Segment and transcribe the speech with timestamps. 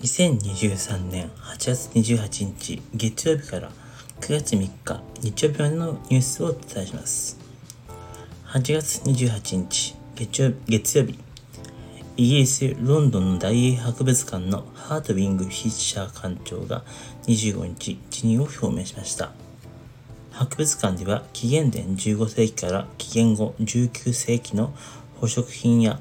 [0.00, 3.72] 2023年8月28日月曜日から
[4.20, 7.36] 9月3日日曜日までのニュースをお伝えします。
[8.46, 11.18] 8月28日月曜月曜日
[12.16, 16.84] イギリス・ロンドンの大英博物館のハートウィング・フィッシャー館長が
[17.26, 19.32] 25日辞任を表明しました。
[20.30, 24.72] 博物館では紀元前15世紀から紀元後19世紀の
[25.20, 25.98] 宝飾品や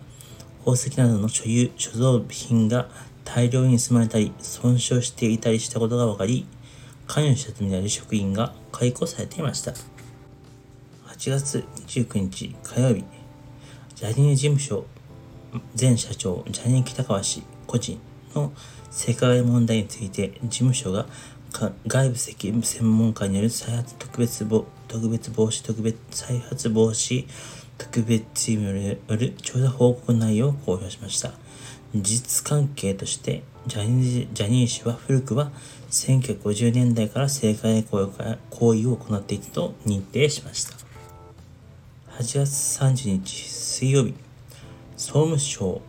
[0.59, 2.89] 宝石などの所有、所蔵品が
[3.27, 6.47] 大量に盗まれたり損傷していたりしたことが分かり、
[7.07, 9.73] 関与したとみられる職員が解雇されていました。
[11.07, 13.03] 8月29日火曜日、
[13.95, 14.85] ジャニーズ事務所
[15.79, 17.99] 前社長ジャニー喜多川氏個人
[18.33, 18.53] の
[18.91, 21.05] 性加害問題について事務所が
[21.87, 24.47] 外部責任専門家による再発特別
[24.87, 27.27] 特別防止特別再発防止
[27.77, 31.33] 特別チームによる調査報告内容を公表しました。
[31.95, 35.51] 事実関係として、ジャニージャニー氏は古くは
[35.89, 40.73] 1950年代から性加害行為を行っていたと認定しました。
[42.19, 44.13] 8月30日水曜日、
[44.95, 45.81] 総務省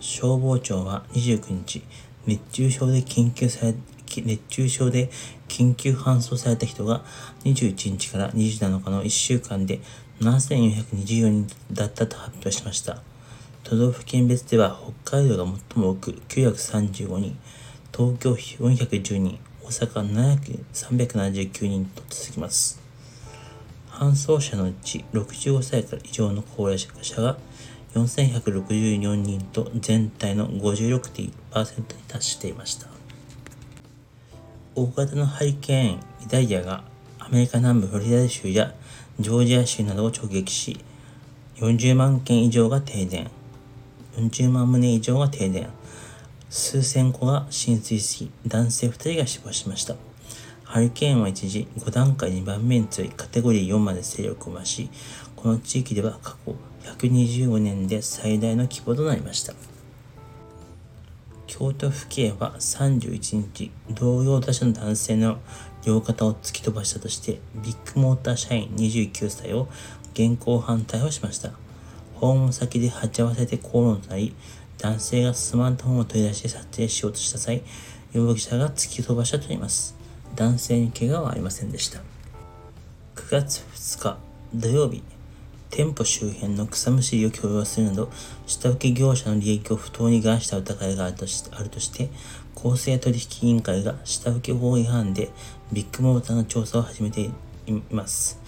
[0.00, 1.82] 消防庁は29日、
[2.26, 3.74] 熱中症で緊急され
[4.22, 5.10] 熱中症で
[5.48, 7.02] 緊急搬送された人が
[7.44, 9.80] 21日から27日の1週間で
[10.20, 13.02] 7424人だったと発表しました。
[13.62, 17.38] 都道府県別では北海道が最も多く935人、
[17.96, 20.14] 東京410人、大阪
[20.72, 22.80] 379人と続きます。
[23.88, 27.38] 搬送者のうち65歳から以上の高齢者が
[27.94, 32.88] 4164人と全体の56.1%に達していました。
[34.74, 36.82] 大型のハリケーン、イダリアが
[37.20, 38.74] アメリカ南部フロリダ州や
[39.20, 40.80] ジョージア州などを直撃し、
[41.56, 43.30] 40万件以上が停電、
[44.16, 45.68] 40万棟以上が停電、
[46.50, 49.94] 数千戸が浸水し、男性2人が死亡しました。
[50.64, 54.90] ハリケーンは一時5段階2番目に強いカテゴリー4まで勢力を増し、
[55.36, 56.56] この地域では過去
[56.98, 59.54] 125年で最大の規模となりました。
[61.46, 65.38] 京都府警は31日、同様他社の男性の
[65.84, 69.68] 両肩を突き飛ばしたとして、ビッグモーター社員29歳を
[70.14, 71.50] 現行犯逮捕しました。
[72.14, 74.34] 訪問先で鉢合わせて口論となり、
[74.78, 77.62] 男性がスマートフォンを取り出して撮影しようとした際、
[78.12, 79.94] 容疑者が突き飛ばしたといいます。
[80.34, 82.00] 男性に怪我はありませんでした。
[83.16, 84.18] 9月2日
[84.54, 85.02] 土曜日、
[85.70, 88.10] 店舗周辺の草むしりを許容するなど、
[88.46, 91.40] 下請け業者の利益を不当に害した疑いがあるとし
[91.90, 92.10] て
[92.54, 95.30] 公正取引委員会が下請け法違反で
[95.72, 97.30] ビッグモーターの調査を始めてい
[97.90, 98.38] ます。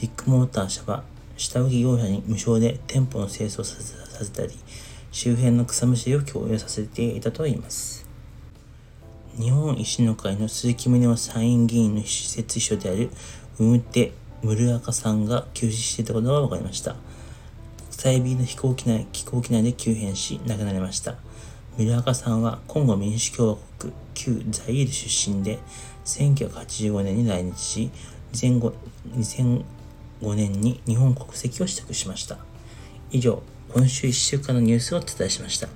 [0.00, 1.02] ビッグモーター社は
[1.36, 4.54] 下請け業者に無償で店舗の清掃させたり、
[5.10, 8.06] 周辺の草むしりを共有させていたといいます。
[9.38, 13.10] 日本維新の会の鈴木宗男参院議員の施設秘書である、
[13.58, 14.12] ウムテ・
[14.42, 16.96] ムルアカさんが急死していたことが分かりました。
[17.90, 21.16] 国際便の飛行機内飛行機内で急変し、亡くなりました。
[21.80, 25.58] ミルアカさんはコンゴ民主共和国旧ザイール出身で、
[26.04, 27.90] 1985年に来日し、
[28.34, 29.64] 2005
[30.34, 32.36] 年に日本国籍を取得しました。
[33.10, 33.42] 以上、
[33.72, 35.68] 今週1週間のニュースをお伝えしました。